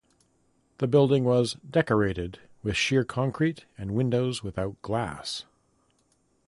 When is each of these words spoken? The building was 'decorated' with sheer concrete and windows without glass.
The 0.79 0.87
building 0.87 1.23
was 1.25 1.57
'decorated' 1.69 2.39
with 2.63 2.75
sheer 2.75 3.03
concrete 3.03 3.65
and 3.77 3.91
windows 3.93 4.41
without 4.43 4.81
glass. 4.81 5.45